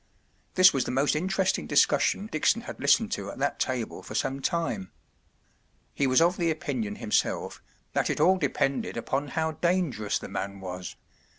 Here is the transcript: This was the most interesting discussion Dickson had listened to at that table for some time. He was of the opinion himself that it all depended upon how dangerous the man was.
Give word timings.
This 0.55 0.73
was 0.73 0.85
the 0.85 0.89
most 0.89 1.15
interesting 1.15 1.67
discussion 1.67 2.25
Dickson 2.25 2.61
had 2.61 2.79
listened 2.79 3.11
to 3.11 3.29
at 3.29 3.37
that 3.37 3.59
table 3.59 4.01
for 4.01 4.15
some 4.15 4.41
time. 4.41 4.91
He 5.93 6.07
was 6.07 6.21
of 6.23 6.37
the 6.37 6.49
opinion 6.49 6.95
himself 6.95 7.61
that 7.93 8.09
it 8.09 8.19
all 8.19 8.37
depended 8.39 8.97
upon 8.97 9.27
how 9.37 9.51
dangerous 9.51 10.17
the 10.17 10.27
man 10.27 10.59
was. 10.59 10.95